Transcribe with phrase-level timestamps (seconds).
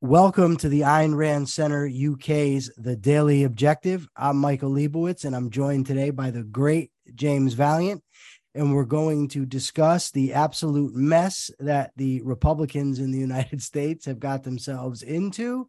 [0.00, 4.06] Welcome to the Ayn Rand Center UK's The Daily Objective.
[4.14, 8.00] I'm Michael Lebowitz, and I'm joined today by the great James Valliant.
[8.54, 14.06] And we're going to discuss the absolute mess that the Republicans in the United States
[14.06, 15.66] have got themselves into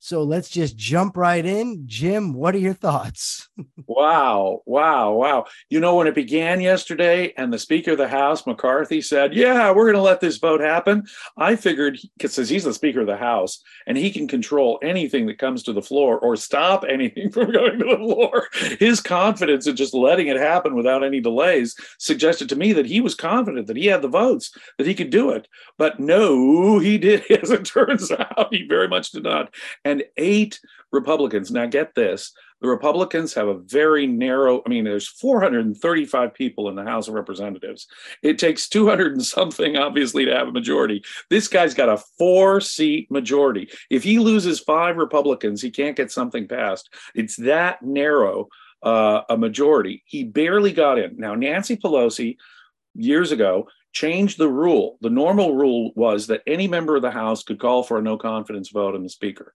[0.00, 1.82] so let's just jump right in.
[1.86, 3.48] Jim, what are your thoughts?
[3.86, 5.46] wow, wow, wow.
[5.70, 9.72] You know, when it began yesterday and the Speaker of the House, McCarthy, said, Yeah,
[9.72, 11.04] we're going to let this vote happen,
[11.36, 15.38] I figured, because he's the Speaker of the House and he can control anything that
[15.38, 18.46] comes to the floor or stop anything from going to the floor,
[18.78, 23.00] his confidence in just letting it happen without any delays suggested to me that he
[23.00, 25.48] was confident that he had the votes, that he could do it.
[25.76, 29.52] But no, he did, as it turns out, he very much did not
[29.88, 30.60] and eight
[30.92, 31.50] Republicans.
[31.50, 36.74] Now, get this the Republicans have a very narrow, I mean, there's 435 people in
[36.74, 37.86] the House of Representatives.
[38.22, 41.04] It takes 200 and something, obviously, to have a majority.
[41.30, 43.70] This guy's got a four seat majority.
[43.90, 46.92] If he loses five Republicans, he can't get something passed.
[47.14, 48.48] It's that narrow
[48.82, 50.02] uh, a majority.
[50.06, 51.16] He barely got in.
[51.16, 52.36] Now, Nancy Pelosi,
[52.94, 54.98] years ago, changed the rule.
[55.00, 58.16] The normal rule was that any member of the House could call for a no
[58.16, 59.54] confidence vote on the Speaker.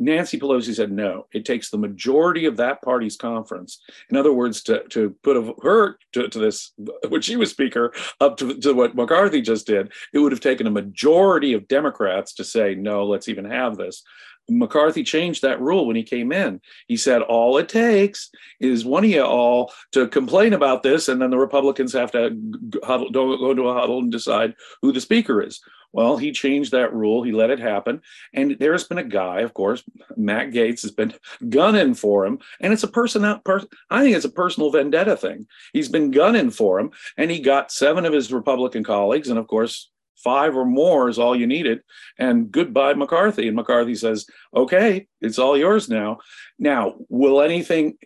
[0.00, 1.26] Nancy Pelosi said no.
[1.32, 3.82] It takes the majority of that party's conference.
[4.08, 6.72] In other words, to, to put a, her to, to, this,
[7.08, 10.66] when she was Speaker, up to, to what McCarthy just did, it would have taken
[10.66, 14.02] a majority of Democrats to say, no, let's even have this.
[14.50, 16.60] McCarthy changed that rule when he came in.
[16.88, 21.22] He said all it takes is one of you all to complain about this, and
[21.22, 22.36] then the Republicans have to
[22.82, 25.60] huddle, go to a huddle and decide who the speaker is.
[25.92, 27.22] Well, he changed that rule.
[27.22, 28.02] He let it happen.
[28.32, 29.82] And there's been a guy, of course,
[30.16, 31.14] Matt Gaetz has been
[31.48, 32.38] gunning for him.
[32.60, 35.46] And it's a person out, per, I think it's a personal vendetta thing.
[35.72, 36.92] He's been gunning for him.
[37.16, 39.28] And he got seven of his Republican colleagues.
[39.28, 39.90] And of course,
[40.22, 41.80] five or more is all you needed.
[42.18, 43.46] And goodbye, McCarthy.
[43.46, 46.18] And McCarthy says, okay, it's all yours now.
[46.58, 47.96] Now, will anything,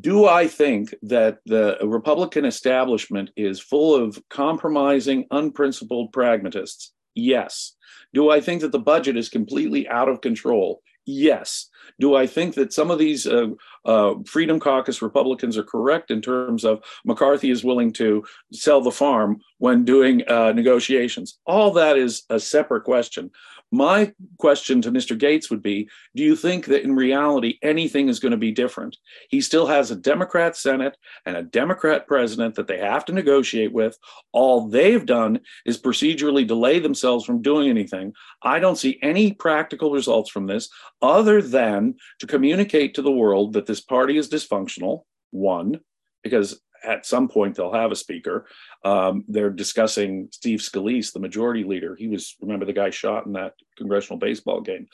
[0.00, 6.92] do I think that the Republican establishment is full of compromising, unprincipled pragmatists?
[7.14, 7.74] Yes.
[8.14, 10.82] Do I think that the budget is completely out of control?
[11.04, 11.68] Yes.
[11.98, 13.48] Do I think that some of these uh,
[13.84, 18.90] uh, Freedom Caucus Republicans are correct in terms of McCarthy is willing to sell the
[18.90, 21.38] farm when doing uh, negotiations?
[21.44, 23.30] All that is a separate question.
[23.74, 25.18] My question to Mr.
[25.18, 28.98] Gaetz would be Do you think that in reality anything is going to be different?
[29.30, 33.72] He still has a Democrat Senate and a Democrat president that they have to negotiate
[33.72, 33.96] with.
[34.32, 38.12] All they've done is procedurally delay themselves from doing anything.
[38.42, 40.68] I don't see any practical results from this
[41.00, 45.80] other than to communicate to the world that this party is dysfunctional, one,
[46.22, 48.46] because at some point they'll have a speaker.
[48.84, 51.96] Um, they're discussing Steve Scalise, the majority leader.
[51.96, 54.86] He was, remember, the guy shot in that congressional baseball game.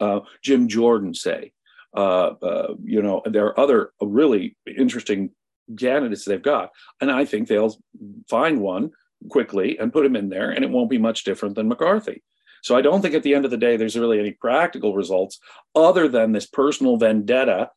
[0.00, 1.52] Uh, Jim Jordan, say.
[1.96, 5.30] Uh, uh, you know, there are other really interesting
[5.78, 6.70] candidates they've got.
[7.00, 7.74] And I think they'll
[8.28, 8.90] find one
[9.30, 12.22] quickly and put him in there, and it won't be much different than McCarthy.
[12.62, 15.38] So I don't think at the end of the day there's really any practical results
[15.74, 17.70] other than this personal vendetta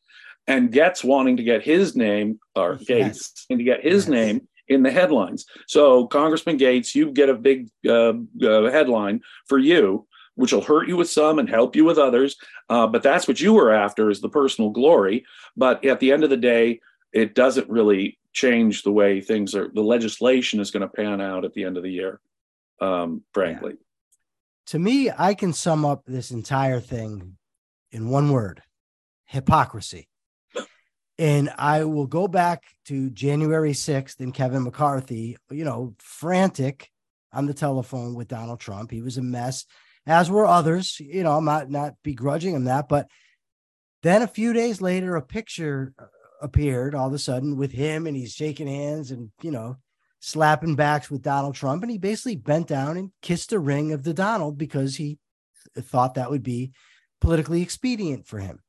[0.50, 2.88] and Gaetz wanting to get his name or yes.
[2.88, 4.08] Gaetz and to get his yes.
[4.08, 5.46] name in the headlines.
[5.68, 10.88] So Congressman Gaetz, you get a big uh, uh, headline for you, which will hurt
[10.88, 12.36] you with some and help you with others.
[12.68, 15.24] Uh, but that's what you were after is the personal glory.
[15.56, 16.80] But at the end of the day,
[17.12, 19.70] it doesn't really change the way things are.
[19.72, 22.20] The legislation is going to pan out at the end of the year,
[22.80, 23.72] um, frankly.
[23.74, 23.86] Yeah.
[24.66, 27.36] To me, I can sum up this entire thing
[27.92, 28.62] in one word
[29.26, 30.09] hypocrisy.
[31.20, 36.88] And I will go back to January 6th and Kevin McCarthy, you know, frantic
[37.30, 38.90] on the telephone with Donald Trump.
[38.90, 39.66] He was a mess,
[40.06, 40.98] as were others.
[40.98, 43.06] You know, I'm not not begrudging him that, but
[44.02, 46.06] then a few days later, a picture uh,
[46.40, 49.76] appeared all of a sudden with him, and he's shaking hands and you know,
[50.20, 54.04] slapping backs with Donald Trump, and he basically bent down and kissed the ring of
[54.04, 55.18] the Donald because he
[55.76, 56.72] thought that would be
[57.20, 58.60] politically expedient for him.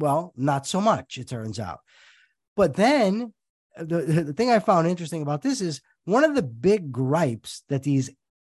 [0.00, 1.80] Well, not so much, it turns out.
[2.56, 3.32] But then
[3.76, 7.62] uh, the, the thing I found interesting about this is one of the big gripes
[7.68, 8.10] that these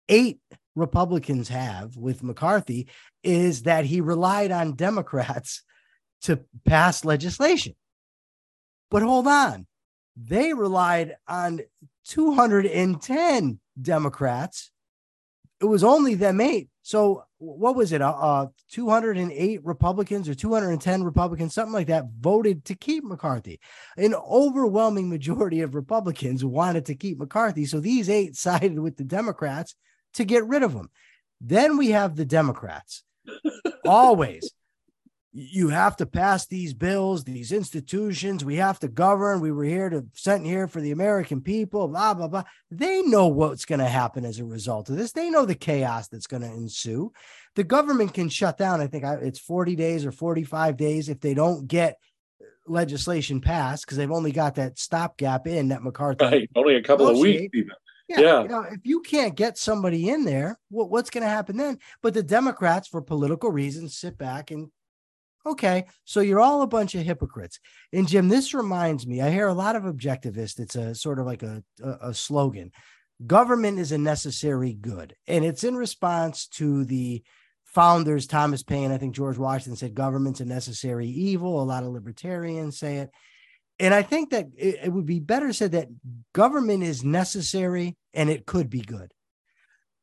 [0.09, 0.39] eight
[0.75, 2.87] Republicans have with McCarthy
[3.23, 5.63] is that he relied on Democrats
[6.21, 7.73] to pass legislation.
[8.91, 9.67] But hold on,
[10.15, 11.61] they relied on
[12.05, 14.71] 210 Democrats.
[15.61, 16.69] It was only them eight.
[16.87, 18.01] So what was it?
[18.01, 23.59] Uh, uh, 208 Republicans or 210 Republicans, something like that, voted to keep McCarthy.
[23.97, 27.65] An overwhelming majority of Republicans wanted to keep McCarthy.
[27.65, 29.75] So these eight sided with the Democrats
[30.13, 30.87] to get rid of him.
[31.41, 33.03] Then we have the Democrats.
[33.85, 34.49] Always.
[35.39, 38.43] You have to pass these bills, these institutions.
[38.43, 39.39] We have to govern.
[39.39, 42.43] We were here to sent here for the American people, blah, blah, blah.
[42.71, 45.11] They know what's going to happen as a result of this.
[45.11, 47.11] They know the chaos that's going to ensue.
[47.55, 48.81] The government can shut down.
[48.81, 51.99] I think it's 40 days or 45 days if they don't get
[52.65, 56.25] legislation passed because they've only got that stopgap in that McCarthy.
[56.25, 56.49] Right.
[56.55, 57.71] Only a couple of weeks even.
[58.07, 58.41] Yeah, yeah.
[58.41, 61.77] You know, if you can't get somebody in there, what, what's going to happen then?
[62.01, 64.71] But the Democrats, for political reasons, sit back and
[65.51, 65.85] okay.
[66.05, 67.59] So you're all a bunch of hypocrites.
[67.93, 69.21] And Jim, this reminds me.
[69.21, 70.59] I hear a lot of objectivists.
[70.59, 72.71] It's a sort of like a, a, a slogan.
[73.25, 77.23] Government is a necessary good, and it's in response to the
[77.65, 78.91] founders, Thomas Paine.
[78.91, 81.61] I think George Washington said government's a necessary evil.
[81.61, 83.09] A lot of libertarians say it
[83.79, 85.89] and I think that it, it, would be better said that
[86.33, 89.13] government is necessary and it could be good.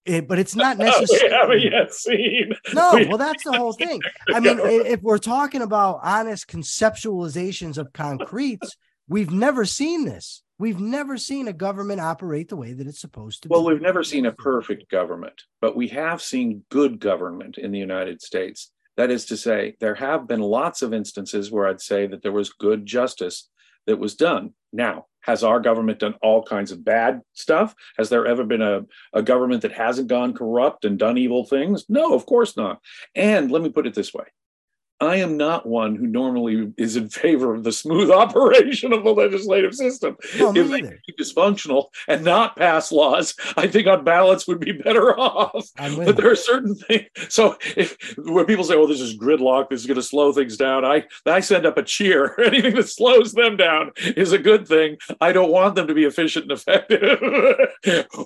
[0.04, 1.28] It, but it's oh, not necessary.
[1.28, 2.54] we haven't yet seen.
[2.72, 4.00] No, well, that's the whole thing.
[4.28, 8.76] I mean, if we're talking about honest conceptualizations of concretes,
[9.08, 10.42] we've never seen this.
[10.58, 13.48] We've never seen a government operate the way that it's supposed to.
[13.48, 17.78] Well, we've never seen a perfect government, but we have seen good government in the
[17.78, 18.70] United States.
[18.96, 22.30] That is to say, there have been lots of instances where I'd say that there
[22.30, 23.48] was good justice
[23.86, 24.54] that was done.
[24.72, 27.74] Now, has our government done all kinds of bad stuff?
[27.96, 28.82] Has there ever been a,
[29.12, 31.84] a government that hasn't gone corrupt and done evil things?
[31.88, 32.80] No, of course not.
[33.14, 34.24] And let me put it this way
[35.00, 39.10] I am not one who normally is in favor of the smooth operation of the
[39.10, 40.16] legislative system.
[40.38, 44.72] No, if they be dysfunctional and not pass laws, I think on balance would be
[44.72, 45.68] better off.
[45.76, 47.08] But there are certain things.
[47.28, 50.56] So if when people say, "Well, this is gridlock, this is going to slow things
[50.56, 52.38] down," I I send up a cheer.
[52.44, 54.98] Anything that slows them down is a good thing.
[55.20, 57.18] I don't want them to be efficient and effective.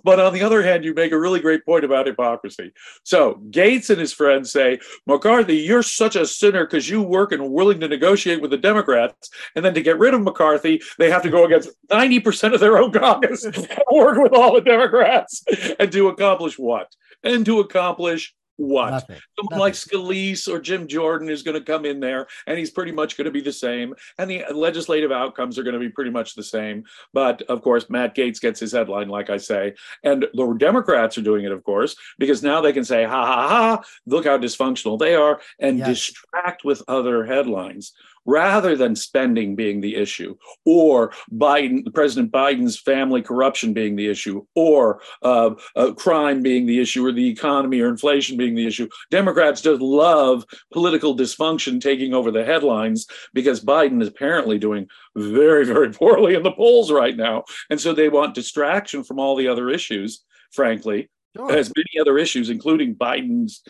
[0.05, 2.73] but on the other hand, you make a really great point about hypocrisy.
[3.05, 7.43] So Gaetz and his friends say, "McCarthy, you're such a sinner." Because you work and
[7.43, 9.31] are willing to negotiate with the Democrats.
[9.55, 12.79] And then to get rid of McCarthy, they have to go against 90% of their
[12.79, 13.45] own caucus
[13.93, 15.45] work with all the Democrats.
[15.79, 16.95] And to accomplish what?
[17.23, 18.91] And to accomplish what?
[18.91, 19.17] Nothing.
[19.39, 19.61] Someone Nothing.
[19.61, 23.17] like Scalise or Jim Jordan is going to come in there and he's pretty much
[23.17, 23.95] going to be the same.
[24.19, 26.85] And the legislative outcomes are going to be pretty much the same.
[27.13, 29.75] But of course, Matt Gaetz gets his headline, like I say.
[30.03, 33.49] And the Democrats are doing it, of course, because now they can say, ha ha
[33.49, 35.89] ha, look how dysfunctional they are, and yes.
[35.89, 37.93] distract with other headlines
[38.29, 40.37] rather than spending being the issue,
[40.67, 46.79] or Biden, President Biden's family corruption being the issue, or uh, uh, crime being the
[46.79, 48.87] issue, or the economy or inflation being the issue.
[49.11, 50.45] Democrats just love
[50.75, 54.87] political dysfunction taking over the headlines because Biden is apparently doing
[55.17, 57.45] very, very poorly in the polls right now.
[57.71, 60.23] And so they want distraction from all the other issues,
[60.53, 61.53] frankly, Sure.
[61.53, 63.63] Has many other issues, including Biden's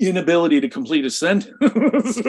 [0.00, 2.22] inability to complete a sentence.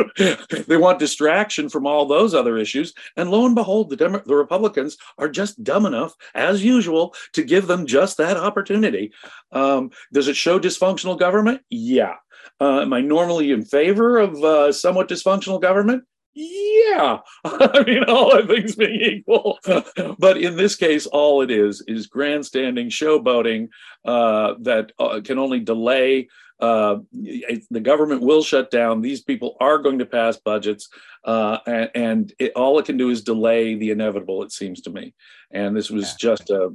[0.67, 4.35] they want distraction from all those other issues, and lo and behold, the Demo- the
[4.35, 9.13] Republicans are just dumb enough, as usual, to give them just that opportunity.
[9.51, 11.61] Um, does it show dysfunctional government?
[11.69, 12.15] Yeah.
[12.59, 16.03] Uh, am I normally in favor of uh, somewhat dysfunctional government?
[16.37, 17.17] Yeah.
[17.45, 19.59] I mean all things being equal.
[20.19, 23.69] But in this case all it is is grandstanding showboating
[24.05, 26.27] uh, that uh, can only delay
[26.59, 29.01] uh, the government will shut down.
[29.01, 30.89] These people are going to pass budgets
[31.23, 34.91] uh, and, and it, all it can do is delay the inevitable it seems to
[34.91, 35.13] me.
[35.51, 36.69] And this was just a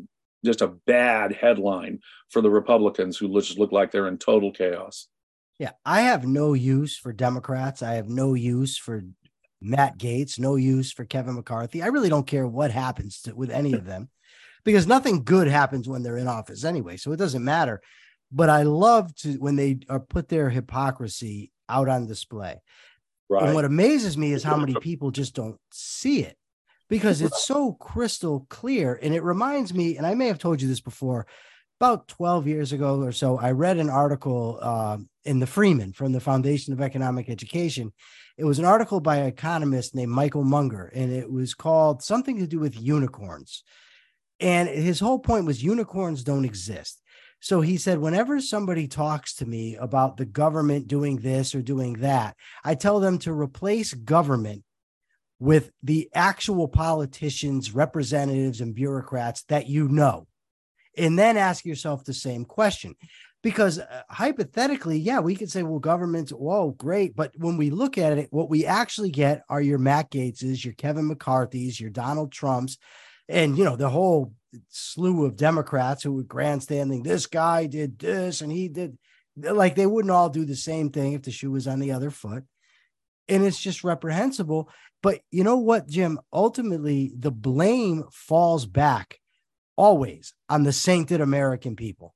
[0.44, 2.00] just a bad headline
[2.30, 5.06] for the republicans who just look like they're in total chaos.
[5.58, 7.82] Yeah, I have no use for Democrats.
[7.82, 9.04] I have no use for
[9.62, 11.82] Matt Gaetz, no use for Kevin McCarthy.
[11.82, 14.08] I really don't care what happens to, with any of them
[14.64, 16.96] because nothing good happens when they're in office anyway.
[16.96, 17.80] So it doesn't matter.
[18.30, 22.60] But I love to when they are put their hypocrisy out on display.
[23.28, 23.44] Right.
[23.44, 26.36] And what amazes me is how many people just don't see it
[26.88, 28.98] because it's so crystal clear.
[29.00, 31.26] And it reminds me, and I may have told you this before,
[31.80, 36.12] about 12 years ago or so, I read an article uh, in the Freeman from
[36.12, 37.92] the Foundation of Economic Education.
[38.36, 42.38] It was an article by an economist named Michael Munger, and it was called something
[42.38, 43.62] to do with unicorns.
[44.40, 47.00] And his whole point was unicorns don't exist.
[47.40, 51.94] So he said, whenever somebody talks to me about the government doing this or doing
[51.94, 54.64] that, I tell them to replace government
[55.40, 60.26] with the actual politicians, representatives, and bureaucrats that you know
[60.96, 62.94] and then ask yourself the same question
[63.42, 67.98] because uh, hypothetically yeah we could say well government's whoa great but when we look
[67.98, 72.32] at it what we actually get are your matt gaetz's your kevin mccarthy's your donald
[72.32, 72.78] trumps
[73.28, 74.32] and you know the whole
[74.68, 77.02] slew of Democrats who were grandstanding.
[77.02, 78.98] This guy did this, and he did
[79.36, 82.10] like they wouldn't all do the same thing if the shoe was on the other
[82.10, 82.44] foot.
[83.28, 84.68] And it's just reprehensible.
[85.02, 86.18] But you know what, Jim?
[86.32, 89.18] Ultimately, the blame falls back
[89.76, 92.14] always on the sainted American people.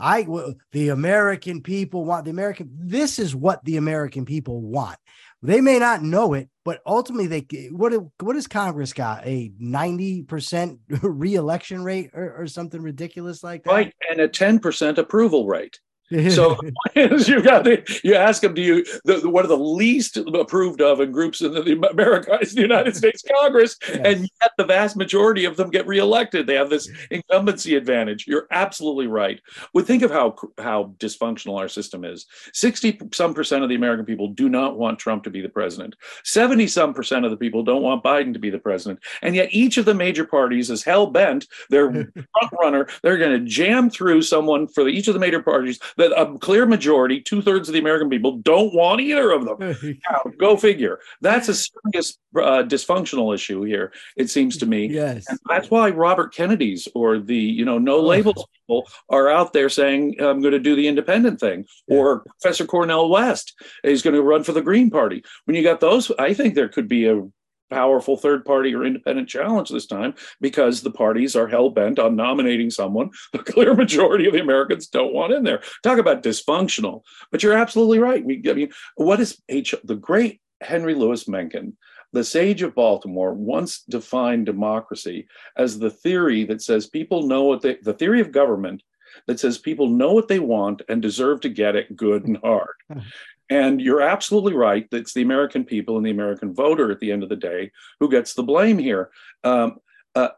[0.00, 0.26] I
[0.72, 2.70] the American people want the American.
[2.72, 4.98] This is what the American people want.
[5.42, 10.22] They may not know it, but ultimately, they what what does Congress got a ninety
[10.22, 13.70] percent reelection rate or, or something ridiculous like that?
[13.70, 15.78] Right, and a ten percent approval rate
[16.10, 16.58] so
[16.96, 20.80] you got the, you ask them, do you the, the, one of the least approved
[20.80, 24.00] of in groups in the, the America is the United States Congress, yes.
[24.04, 26.46] and yet the vast majority of them get reelected.
[26.46, 28.26] They have this incumbency advantage.
[28.26, 29.40] You're absolutely right.
[29.72, 32.26] But think of how how dysfunctional our system is.
[32.52, 35.94] Sixty some percent of the American people do not want Trump to be the president.
[36.24, 39.48] Seventy some percent of the people don't want Biden to be the president, and yet
[39.52, 41.46] each of the major parties is hell bent.
[41.68, 42.88] They're front runner.
[43.02, 46.66] They're going to jam through someone for each of the major parties that a clear
[46.66, 49.58] majority, two thirds of the American people, don't want either of them.
[50.10, 50.98] now, go figure.
[51.20, 53.92] That's a serious uh, dysfunctional issue here.
[54.16, 54.86] It seems to me.
[54.86, 59.52] Yes, and that's why Robert Kennedy's or the you know no labels people are out
[59.52, 61.96] there saying I'm going to do the independent thing, yeah.
[61.96, 63.54] or Professor Cornel West
[63.84, 65.22] is going to run for the Green Party.
[65.44, 67.22] When you got those, I think there could be a
[67.70, 72.16] powerful third party or independent challenge this time because the parties are hell bent on
[72.16, 75.62] nominating someone the clear majority of the Americans don't want in there.
[75.82, 77.02] Talk about dysfunctional.
[77.30, 78.22] But you're absolutely right.
[78.22, 79.74] I mean, what is H?
[79.84, 81.76] The great Henry Louis Mencken,
[82.12, 87.62] the sage of Baltimore, once defined democracy as the theory that says people know what
[87.62, 88.82] they, the theory of government
[89.26, 92.74] that says people know what they want and deserve to get it good and hard.
[93.50, 94.86] And you're absolutely right.
[94.92, 98.08] It's the American people and the American voter at the end of the day who
[98.08, 99.10] gets the blame here.
[99.42, 99.78] Um,
[100.14, 100.28] uh,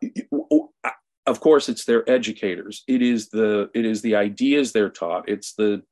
[1.26, 2.82] of course, it's their educators.
[2.88, 5.28] It is the it is the ideas they're taught.
[5.28, 5.82] It's the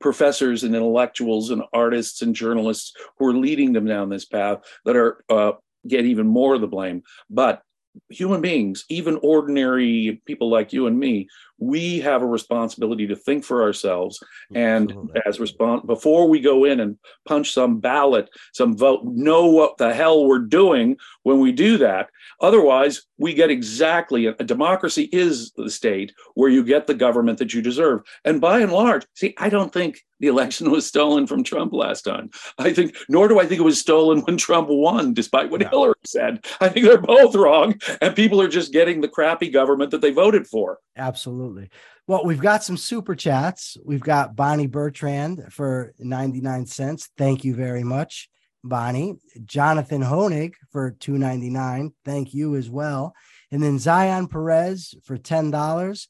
[0.00, 4.96] professors and intellectuals and artists and journalists who are leading them down this path that
[4.96, 5.52] are uh,
[5.88, 7.02] get even more of the blame.
[7.30, 7.62] But
[8.10, 13.44] human beings, even ordinary people like you and me, we have a responsibility to think
[13.44, 14.56] for ourselves mm-hmm.
[14.56, 15.20] and Absolutely.
[15.26, 19.94] as response before we go in and punch some ballot, some vote, know what the
[19.94, 22.08] hell we're doing when we do that.
[22.40, 27.38] Otherwise, we get exactly a, a democracy is the state where you get the government
[27.38, 28.02] that you deserve.
[28.24, 32.02] And by and large, see, I don't think the election was stolen from Trump last
[32.02, 32.30] time.
[32.58, 35.68] I think, nor do I think it was stolen when Trump won, despite what no.
[35.68, 36.44] Hillary said.
[36.60, 40.10] I think they're both wrong, and people are just getting the crappy government that they
[40.10, 40.78] voted for.
[40.96, 41.45] Absolutely.
[42.06, 43.76] Well, we've got some super chats.
[43.84, 47.10] We've got Bonnie Bertrand for 99 cents.
[47.16, 48.28] Thank you very much,
[48.62, 49.16] Bonnie.
[49.44, 51.92] Jonathan Honig for 2.99.
[52.04, 53.14] Thank you as well.
[53.50, 56.06] And then Zion Perez for $10.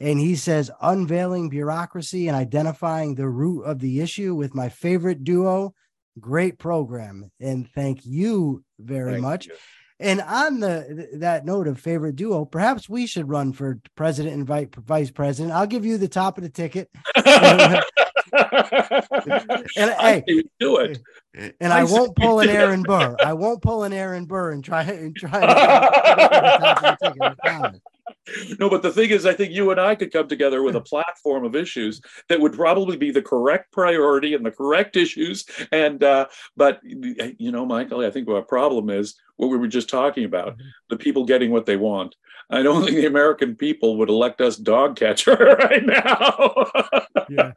[0.00, 5.24] And he says, unveiling bureaucracy and identifying the root of the issue with my favorite
[5.24, 5.74] duo.
[6.18, 7.30] Great program.
[7.38, 9.46] And thank you very thank much.
[9.46, 9.54] You.
[10.00, 14.46] And on the that note of favorite duo, perhaps we should run for president and
[14.86, 15.54] vice president.
[15.54, 16.90] I'll give you the top of the ticket.
[17.16, 17.84] and
[20.00, 20.24] hey,
[20.58, 21.00] do it.
[21.60, 23.14] And I, I won't pull an Aaron Burr.
[23.22, 25.40] I won't pull an Aaron Burr and try and try.
[27.02, 27.80] To
[28.58, 30.80] no, but the thing is, I think you and I could come together with a
[30.80, 35.44] platform of issues that would probably be the correct priority and the correct issues.
[35.72, 39.88] And uh, but you know, Michael, I think our problem is what we were just
[39.88, 40.68] talking about: mm-hmm.
[40.90, 42.14] the people getting what they want.
[42.50, 46.66] I don't think the American people would elect us dog catcher right now.
[47.28, 47.52] yeah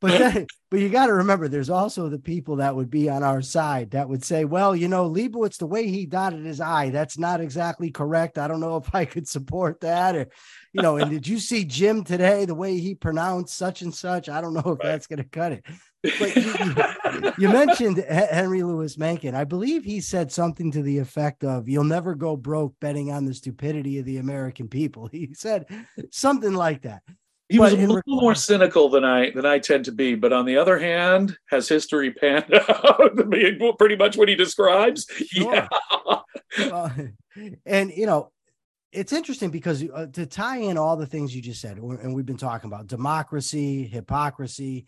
[0.00, 3.22] but then, but you got to remember, there's also the people that would be on
[3.22, 6.90] our side that would say, "Well, you know, Leibowitz, the way he dotted his I,
[6.90, 8.38] that's not exactly correct.
[8.38, 10.28] I don't know if I could support that." Or,
[10.72, 12.44] you know, and did you see Jim today?
[12.44, 14.82] The way he pronounced such and such, I don't know if right.
[14.82, 15.64] that's going to cut it.
[16.18, 19.34] But you, you, mentioned Henry Louis Mencken.
[19.34, 23.24] I believe he said something to the effect of, "You'll never go broke betting on
[23.24, 25.66] the stupidity of the American people." He said
[26.10, 27.02] something like that.
[27.48, 30.46] He was a little more cynical than I than I tend to be, but on
[30.46, 35.06] the other hand, has history panned out to be pretty much what he describes?
[35.10, 35.54] Sure.
[35.54, 35.68] Yeah.
[36.58, 36.88] Uh,
[37.66, 38.30] and you know,
[38.92, 42.24] it's interesting because uh, to tie in all the things you just said, and we've
[42.24, 44.86] been talking about democracy, hypocrisy,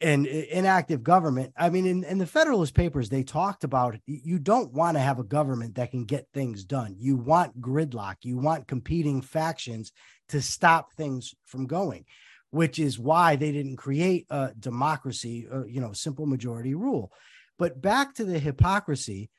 [0.00, 1.52] and inactive government.
[1.56, 5.18] I mean, in, in the Federalist Papers, they talked about you don't want to have
[5.18, 6.96] a government that can get things done.
[6.98, 8.16] You want gridlock.
[8.22, 9.92] You want competing factions
[10.28, 12.04] to stop things from going,
[12.50, 17.12] which is why they didn't create a democracy, or, uh, you know, simple majority rule.
[17.58, 19.30] But back to the hypocrisy,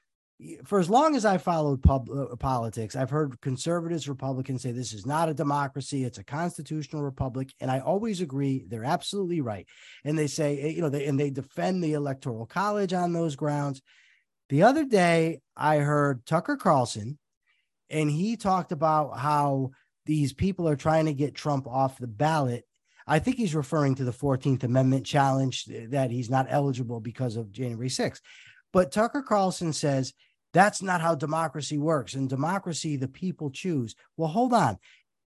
[0.65, 4.93] for as long as I followed pub, uh, politics, I've heard conservatives, Republicans say this
[4.93, 7.51] is not a democracy, it's a constitutional republic.
[7.59, 8.63] And I always agree.
[8.67, 9.67] They're absolutely right.
[10.05, 13.35] And they say, eh, you know, they, and they defend the electoral college on those
[13.35, 13.81] grounds.
[14.49, 17.17] The other day, I heard Tucker Carlson,
[17.89, 19.71] and he talked about how
[20.07, 22.65] these people are trying to get Trump off the ballot.
[23.05, 27.51] I think he's referring to the 14th Amendment challenge that he's not eligible because of
[27.51, 28.21] January 6th.
[28.73, 30.13] But Tucker Carlson says
[30.53, 32.15] that's not how democracy works.
[32.15, 33.95] In democracy, the people choose.
[34.17, 34.77] Well, hold on.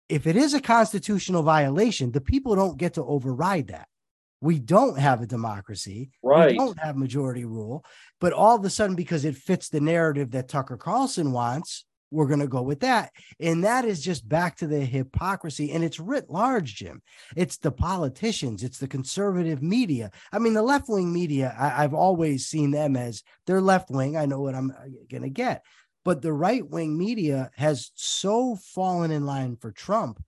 [0.07, 3.87] If it is a constitutional violation, the people don't get to override that.
[4.39, 6.11] We don't have a democracy.
[6.21, 6.51] Right.
[6.51, 7.83] We don't have majority rule.
[8.19, 12.27] But all of a sudden, because it fits the narrative that Tucker Carlson wants, we're
[12.27, 13.11] going to go with that.
[13.39, 15.71] And that is just back to the hypocrisy.
[15.71, 17.01] And it's writ large, Jim.
[17.35, 20.11] It's the politicians, it's the conservative media.
[20.31, 24.17] I mean, the left wing media, I, have always seen them as they're left wing.
[24.17, 25.63] I know what I'm uh, going to get.
[26.03, 30.23] But the right wing media has so fallen in line for Trump.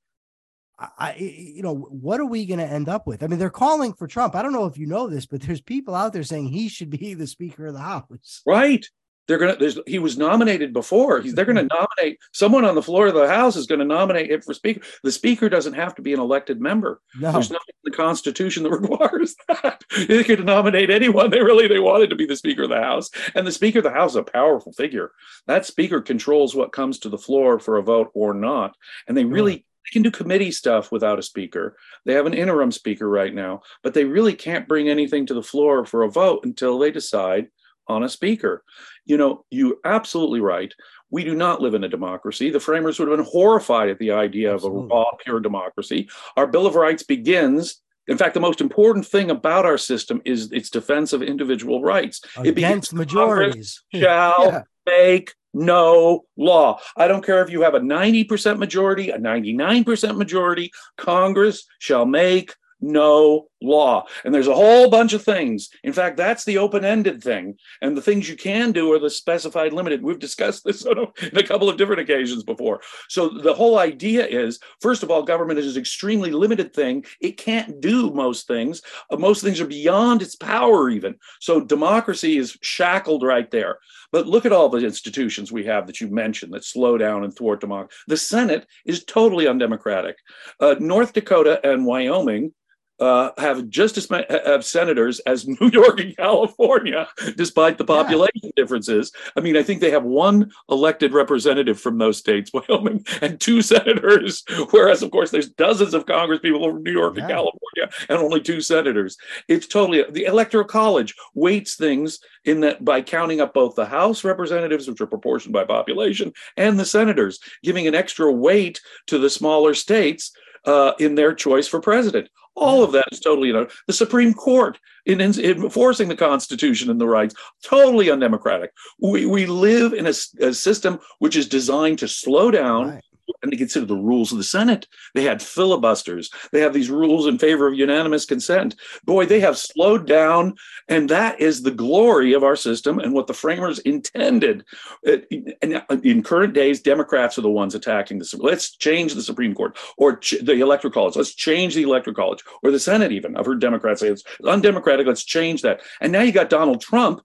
[0.79, 3.23] I, you know, what are we going to end up with?
[3.23, 4.35] I mean, they're calling for Trump.
[4.35, 6.91] I don't know if you know this, but there's people out there saying he should
[6.91, 8.41] be the Speaker of the House.
[8.45, 8.87] Right
[9.27, 11.85] they're going to he was nominated before He's, they're going to mm-hmm.
[11.99, 14.81] nominate someone on the floor of the house is going to nominate it for speaker
[15.03, 17.31] the speaker doesn't have to be an elected member no.
[17.31, 21.79] there's nothing in the constitution that requires that they could nominate anyone they really they
[21.79, 24.17] wanted to be the speaker of the house and the speaker of the house is
[24.17, 25.11] a powerful figure
[25.45, 28.75] that speaker controls what comes to the floor for a vote or not
[29.07, 31.77] and they really they can do committee stuff without a speaker.
[32.05, 35.41] They have an interim speaker right now, but they really can't bring anything to the
[35.41, 37.47] floor for a vote until they decide
[37.87, 38.63] on a speaker.
[39.07, 40.73] You know, you're absolutely right.
[41.09, 42.49] We do not live in a democracy.
[42.49, 44.83] The framers would have been horrified at the idea Absolutely.
[44.83, 46.09] of a raw, pure democracy.
[46.35, 47.81] Our Bill of Rights begins.
[48.07, 52.21] In fact, the most important thing about our system is its defense of individual rights.
[52.37, 53.83] Against majorities.
[53.93, 53.99] Hmm.
[53.99, 54.61] shall yeah.
[54.85, 56.79] make no law.
[56.95, 62.53] I don't care if you have a 90% majority, a 99% majority, Congress shall make
[62.79, 64.05] no law.
[64.23, 65.69] And there's a whole bunch of things.
[65.83, 67.57] In fact, that's the open ended thing.
[67.81, 70.03] And the things you can do are the specified limited.
[70.03, 72.81] We've discussed this on a, couple of different occasions before.
[73.09, 77.05] So the whole idea is first of all, government is an extremely limited thing.
[77.19, 78.81] It can't do most things.
[79.09, 81.15] Uh, most things are beyond its power, even.
[81.39, 83.79] So democracy is shackled right there.
[84.11, 87.35] But look at all the institutions we have that you mentioned that slow down and
[87.35, 87.97] thwart democracy.
[88.07, 90.17] The Senate is totally undemocratic.
[90.59, 92.53] Uh, North Dakota and Wyoming
[92.99, 98.31] uh, have just as many have senators as New York and California, despite the population
[98.43, 98.51] yeah.
[98.55, 99.11] differences.
[99.35, 103.61] I mean, I think they have one elected representative from those states, Wyoming, and two
[103.61, 107.23] senators, whereas, of course, there's dozens of Congress people from New York yeah.
[107.23, 109.17] and California, and only two senators.
[109.47, 114.23] It's totally the Electoral College weights things in that by counting up both the House
[114.23, 119.29] representatives, which are proportioned by population, and the senators, giving an extra weight to the
[119.29, 120.31] smaller states
[120.65, 122.29] uh, in their choice for president.
[122.57, 126.89] All of that is totally, you know, the Supreme Court in, in, enforcing the Constitution
[126.89, 128.73] and the rights, totally undemocratic.
[128.99, 133.03] We, we live in a, a system which is designed to slow down right
[133.41, 134.87] and to consider the rules of the Senate.
[135.15, 136.29] They had filibusters.
[136.51, 138.75] They have these rules in favor of unanimous consent.
[139.03, 140.55] Boy, they have slowed down,
[140.87, 144.63] and that is the glory of our system and what the framers intended.
[145.03, 148.41] And in current days, Democrats are the ones attacking the this.
[148.41, 151.15] Let's change the Supreme Court or the Electoral College.
[151.15, 153.11] Let's change the Electoral College or the Senate.
[153.11, 155.07] Even I've heard Democrats say it's undemocratic.
[155.07, 155.81] Let's change that.
[156.01, 157.21] And now you got Donald Trump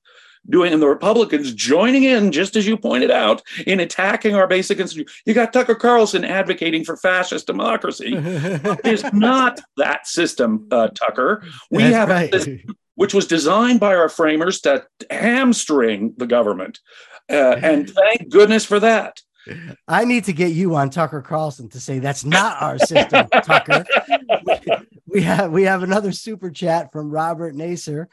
[0.49, 4.79] doing, and the Republicans joining in, just as you pointed out, in attacking our basic
[4.79, 5.13] institution.
[5.25, 8.15] You got Tucker Carlson advocating for fascist democracy.
[8.17, 11.45] it's not that system, uh, Tucker.
[11.71, 12.31] We That's have right.
[12.31, 12.49] this,
[12.95, 16.81] which was designed by our framers to hamstring the government.
[17.31, 19.21] Uh, and thank goodness for that.
[19.89, 23.85] I need to get you on Tucker Carlson to say that's not our system, Tucker.
[25.13, 28.07] We have we have another super chat from Robert Naser.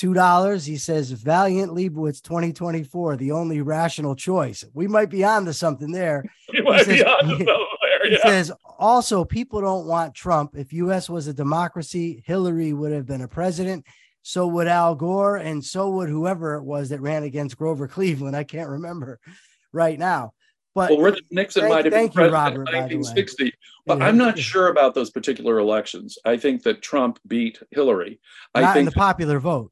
[0.00, 0.64] Two dollars.
[0.64, 4.64] He says Valliant Leibowitz 2024, the only rational choice.
[4.72, 6.24] We might be on to something there.
[6.54, 8.06] We might says, be on to something there.
[8.06, 8.08] Yeah.
[8.08, 10.52] He says also people don't want Trump.
[10.56, 13.84] If US was a democracy, Hillary would have been a president.
[14.22, 18.34] So would Al Gore, and so would whoever it was that ran against Grover Cleveland.
[18.34, 19.20] I can't remember
[19.70, 20.32] right now.
[20.74, 23.52] But well, Richard Nixon thank, might have been president Robert, in 1960,
[23.84, 24.06] but yeah.
[24.06, 26.16] I'm not sure about those particular elections.
[26.24, 28.18] I think that Trump beat Hillary.
[28.54, 29.70] Not I think in the popular vote.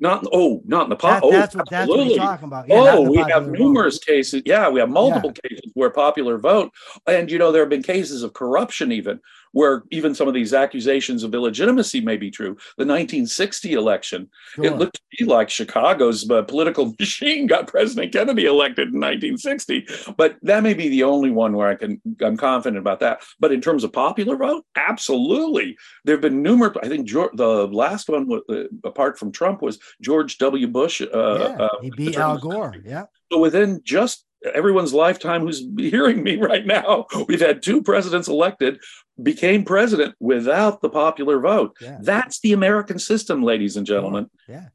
[0.00, 1.22] Not oh, not in the pop.
[1.22, 2.68] That- oh, that's what that's what he's talking about.
[2.68, 3.58] Yeah, oh, we have popular vote.
[3.58, 4.42] numerous cases.
[4.44, 6.72] Yeah, we have multiple cases where popular vote,
[7.06, 9.20] and you know there have been cases of corruption even
[9.52, 12.54] where even some of these accusations of illegitimacy may be true.
[12.76, 14.64] The 1960 election, Sure.
[14.64, 19.86] it looked to me like Chicago's uh, political machine got President Kennedy elected in 1960.
[20.16, 23.22] But that may be the only one where I can I'm confident about that.
[23.38, 26.76] But in terms of popular vote, absolutely, there have been numerous.
[26.82, 30.66] I think George, the last one, wa- uh, apart from Trump, was George W.
[30.66, 31.00] Bush.
[31.00, 32.74] Uh, yeah, uh, he beat Al Gore.
[32.84, 33.04] Yeah.
[33.30, 38.80] so within just everyone's lifetime who's hearing me right now, we've had two presidents elected,
[39.22, 41.76] became president without the popular vote.
[41.80, 41.98] Yeah.
[42.00, 44.30] That's the American system, ladies and gentlemen.
[44.48, 44.68] Yeah.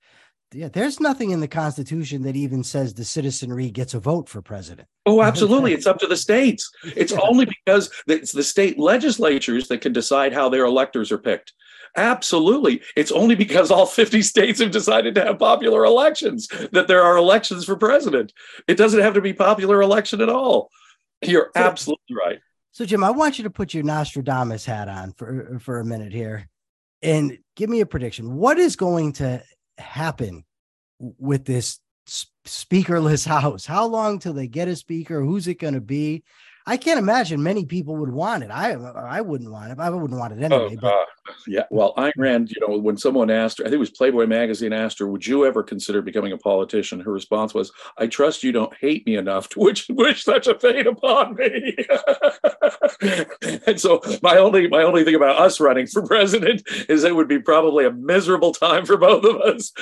[0.51, 0.69] Yeah.
[0.69, 4.87] There's nothing in the Constitution that even says the citizenry gets a vote for president.
[5.05, 5.73] Oh, absolutely.
[5.73, 6.69] It's up to the states.
[6.95, 7.19] It's Yeah.
[7.21, 11.53] only because it's the state legislatures that can decide how their electors are picked.
[11.95, 12.81] Absolutely.
[12.95, 17.17] It's only because all 50 states have decided to have popular elections that there are
[17.17, 18.33] elections for president.
[18.67, 20.69] It doesn't have to be popular election at all.
[21.21, 22.39] You're So- absolutely right.
[22.71, 26.13] So, Jim, I want you to put your Nostradamus hat on for for a minute
[26.13, 26.47] here,
[27.01, 28.35] and give me a prediction.
[28.37, 29.43] What is going to
[29.79, 30.45] happen
[30.99, 33.65] with this speakerless house?
[33.65, 35.21] How long till they get a speaker?
[35.21, 36.23] Who's it going to be?
[36.69, 38.51] I can't imagine many people would want it.
[38.51, 39.79] I I wouldn't want it.
[39.79, 40.75] I wouldn't want it anyway.
[40.75, 41.05] Oh, but uh,
[41.47, 41.63] yeah.
[41.71, 44.71] Well, Ayn Rand, you know, when someone asked her, I think it was Playboy magazine
[44.71, 46.99] asked her, Would you ever consider becoming a politician?
[46.99, 50.59] Her response was, I trust you don't hate me enough to wish, wish such a
[50.59, 51.75] fate upon me.
[53.65, 57.27] and so my only my only thing about us running for president is it would
[57.27, 59.73] be probably a miserable time for both of us.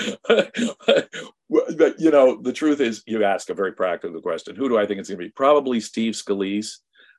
[1.49, 4.55] But you know, the truth is you ask a very practical question.
[4.55, 5.29] Who do I think it's gonna be?
[5.29, 6.77] Probably Steve Scalise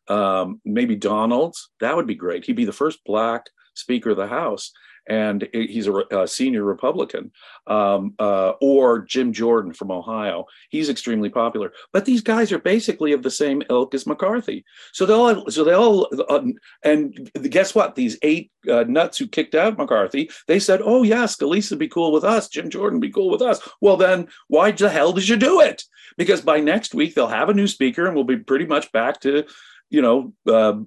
[0.09, 1.71] um, maybe Donalds.
[1.81, 2.45] That would be great.
[2.45, 4.73] He'd be the first black Speaker of the House,
[5.09, 7.33] and he's a, a senior Republican.
[7.67, 10.47] Um, uh, or Jim Jordan from Ohio.
[10.71, 11.73] He's extremely popular.
[11.93, 14.65] But these guys are basically of the same ilk as McCarthy.
[14.93, 15.51] So they all.
[15.51, 16.09] So they all.
[16.29, 16.45] Uh,
[16.83, 17.95] and guess what?
[17.95, 21.89] These eight uh, nuts who kicked out McCarthy, they said, "Oh yeah, Scalise would be
[21.89, 22.49] cool with us.
[22.49, 25.85] Jim Jordan be cool with us." Well, then why the hell did you do it?
[26.17, 29.21] Because by next week they'll have a new speaker, and we'll be pretty much back
[29.21, 29.45] to
[29.91, 30.81] you know, uh,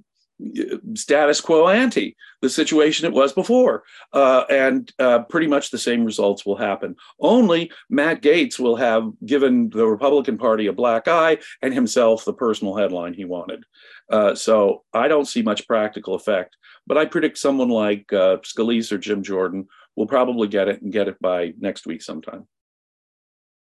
[0.95, 3.83] status quo ante, the situation it was before.
[4.13, 6.95] Uh, and uh, pretty much the same results will happen.
[7.19, 12.33] Only Matt Gaetz will have given the Republican Party a black eye and himself the
[12.33, 13.63] personal headline he wanted.
[14.09, 18.91] Uh, so I don't see much practical effect, but I predict someone like uh, Scalise
[18.91, 22.47] or Jim Jordan will probably get it and get it by next week sometime.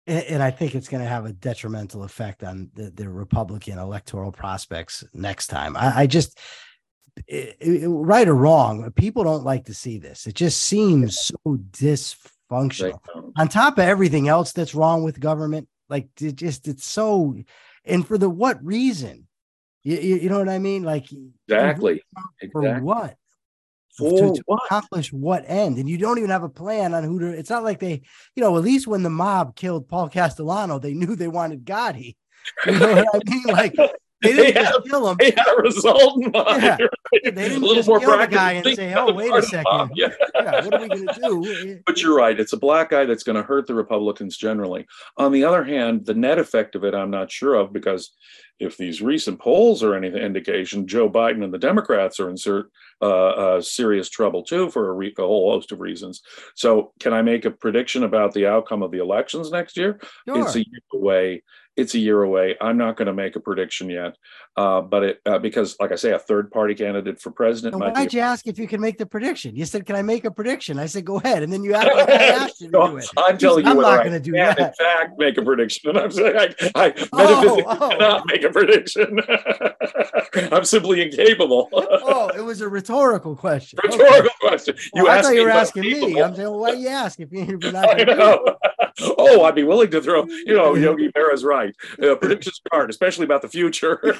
[0.07, 3.77] And, and I think it's going to have a detrimental effect on the, the Republican
[3.77, 5.75] electoral prospects next time.
[5.77, 6.39] I, I just,
[7.27, 10.27] it- it- right or wrong, people don't like to see this.
[10.27, 11.37] It just seems so
[11.71, 12.99] dysfunctional.
[13.13, 13.33] Don't.
[13.37, 17.35] On top of everything else that's wrong with government, like it just it's so,
[17.85, 19.27] and for the what reason?
[19.83, 20.83] You, you, you know what I mean?
[20.83, 21.07] Like
[21.47, 22.01] Exactly.
[22.51, 22.83] for exactly.
[22.83, 23.15] what?
[23.97, 25.77] For to, to accomplish what end?
[25.77, 27.27] And you don't even have a plan on who to.
[27.27, 28.01] It's not like they,
[28.35, 32.15] you know, at least when the mob killed Paul Castellano, they knew they wanted Gotti.
[32.65, 33.43] You know what I mean?
[33.45, 33.73] Like
[34.23, 35.17] they They didn't had, just kill him.
[35.19, 36.63] they had a result in mind.
[36.63, 36.77] Yeah.
[36.81, 36.89] right?
[37.23, 39.57] They didn't a little more kill guy and say, "Oh, wait a part of the
[39.63, 39.91] second.
[39.95, 40.09] Yeah.
[40.35, 41.79] Yeah, what are we gonna do?
[41.85, 42.39] But you're right.
[42.39, 44.85] It's a black guy that's going to hurt the Republicans generally.
[45.17, 48.13] On the other hand, the net effect of it, I'm not sure of because
[48.59, 52.69] if these recent polls are any indication, Joe Biden and the Democrats are in ser-
[53.01, 56.21] uh, uh, serious trouble too for a, re- a whole host of reasons.
[56.55, 59.99] So, can I make a prediction about the outcome of the elections next year?
[60.27, 60.41] Sure.
[60.41, 61.43] It's a year away.
[61.75, 62.55] It's a year away.
[62.61, 64.15] I'm not going to make a prediction yet,
[64.55, 67.95] uh, but it uh, because, like I say, a third party candidate for president might
[67.95, 68.17] why'd be.
[68.17, 69.55] you ask if you can make the prediction?
[69.55, 71.87] You said, "Can I make a prediction?" I said, "Go ahead," and then you asked,
[71.95, 73.09] like I asked you to No, do it.
[73.17, 75.89] I'm telling you, I'm not going to do can, in fact, make a prediction.
[75.89, 77.89] And I'm saying I, I Oh, metaphysically oh.
[77.89, 79.19] cannot make a prediction.
[80.53, 81.69] I'm simply incapable.
[81.73, 83.79] Oh, it was a rhetorical question.
[83.85, 83.97] Okay.
[83.97, 84.75] Rhetorical question.
[84.93, 86.21] You Well, I thought you were asking me.
[86.21, 88.17] I'm saying, well, why you ask if you- if you're not I going do it?
[88.17, 88.57] know.
[89.01, 90.25] Oh, I'd be willing to throw.
[90.25, 91.75] You know, Yogi Berra's right.
[92.01, 93.99] Uh, predictions are hard, especially about the future.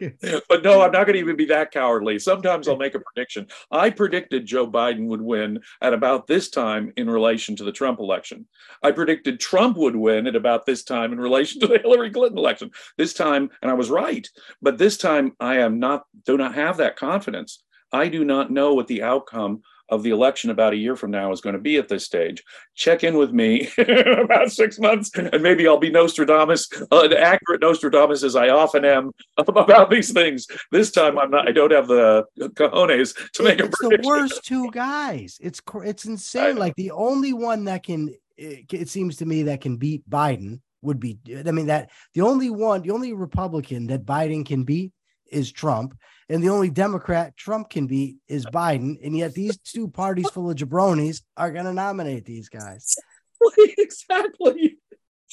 [0.48, 2.18] but no, I'm not going to even be that cowardly.
[2.18, 3.48] Sometimes I'll make a prediction.
[3.70, 7.98] I predicted Joe Biden would win at about this time in relation to the Trump
[7.98, 8.46] election.
[8.82, 12.38] I predicted Trump would win at about this time in relation to the Hillary Clinton
[12.38, 12.70] election.
[12.96, 14.28] This time, and I was right,
[14.62, 17.62] but this time I am not, do not have that confidence.
[17.92, 21.32] I do not know what the outcome of the election about a year from now
[21.32, 22.42] is going to be at this stage.
[22.74, 27.60] Check in with me about six months, and maybe I'll be Nostradamus, uh, an accurate
[27.60, 30.46] Nostradamus as I often am about these things.
[30.72, 31.48] This time, I'm not.
[31.48, 35.38] I don't have the cojones to make a it's the worst two guys.
[35.40, 36.56] It's it's insane.
[36.56, 40.60] Like the only one that can it, it seems to me that can beat Biden
[40.82, 41.18] would be.
[41.46, 44.92] I mean that the only one, the only Republican that Biden can beat
[45.30, 45.96] is Trump,
[46.28, 48.96] and the only Democrat Trump can beat is Biden.
[49.04, 52.96] And yet these two parties full of jabronis are going to nominate these guys.
[53.78, 54.78] exactly.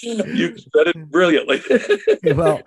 [0.03, 1.61] You said it brilliantly.
[2.35, 2.61] well,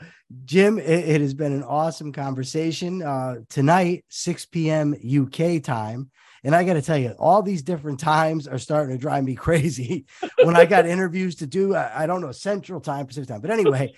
[0.45, 3.03] Jim, it, it, has been an awesome conversation.
[3.03, 4.95] Uh, tonight, 6 p.m.
[4.95, 6.11] UK time.
[6.45, 9.35] And I got to tell you, all these different times are starting to drive me
[9.35, 10.07] crazy.
[10.43, 13.41] when I got interviews to do, I, I don't know, Central Time, Pacific Time.
[13.41, 13.95] But anyway,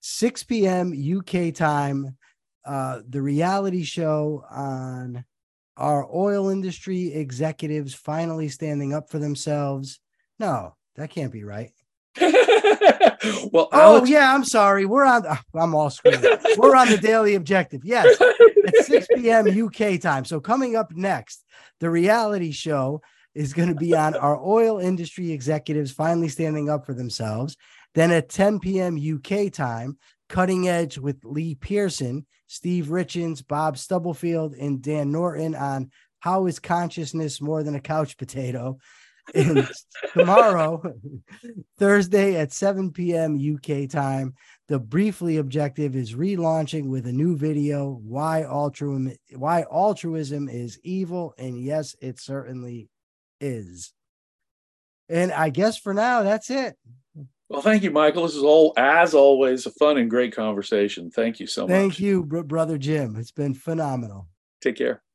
[0.00, 0.92] 6 p.m.
[0.92, 2.16] UK time,
[2.66, 5.24] uh, the reality show on
[5.76, 10.00] our oil industry executives finally standing up for themselves.
[10.38, 11.70] No, that can't be right.
[12.20, 14.86] well, oh yeah, I'm sorry.
[14.86, 15.24] We're on.
[15.26, 16.22] Oh, I'm all screwed.
[16.56, 17.82] We're on the Daily Objective.
[17.84, 19.46] Yes, at 6 p.m.
[19.46, 20.24] UK time.
[20.24, 21.44] So coming up next,
[21.80, 23.02] the reality show
[23.34, 27.56] is going to be on our oil industry executives finally standing up for themselves.
[27.94, 28.96] Then at 10 p.m.
[28.96, 29.98] UK time,
[30.28, 36.58] Cutting Edge with Lee Pearson, Steve Richins, Bob Stubblefield, and Dan Norton on how is
[36.58, 38.78] consciousness more than a couch potato.
[39.34, 39.68] And
[40.12, 40.82] tomorrow,
[41.78, 43.38] Thursday at 7 p.m.
[43.38, 44.34] UK time,
[44.68, 51.34] the briefly objective is relaunching with a new video why altruism why altruism is evil
[51.38, 52.88] and yes it certainly
[53.40, 53.92] is
[55.08, 56.76] and i guess for now that's it
[57.48, 58.24] well, thank you, Michael.
[58.24, 61.10] This is all, as always, a fun and great conversation.
[61.10, 61.70] Thank you so much.
[61.70, 63.16] Thank you, brother Jim.
[63.16, 64.28] It's been phenomenal.
[64.60, 65.02] Take care.